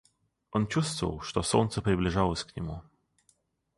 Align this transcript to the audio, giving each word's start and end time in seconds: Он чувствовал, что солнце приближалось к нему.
Он 0.51 0.65
чувствовал, 0.65 1.21
что 1.21 1.43
солнце 1.43 1.79
приближалось 1.79 2.43
к 2.43 2.55
нему. 2.55 2.81